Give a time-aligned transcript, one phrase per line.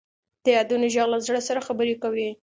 [0.43, 2.29] د یادونو ږغ له زړه سره خبرې کوي.